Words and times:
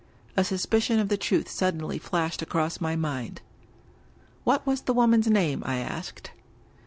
A 0.35 0.43
suspicion 0.43 0.97
of 0.97 1.09
the 1.09 1.15
truth 1.15 1.47
suddenly 1.47 1.99
flashed 1.99 2.41
across 2.41 2.81
my 2.81 2.95
mind. 2.95 3.39
'* 3.93 4.43
What 4.45 4.65
was 4.65 4.81
the 4.81 4.95
woman's 4.95 5.27
name?" 5.27 5.61
I 5.63 5.77
asked. 5.77 6.31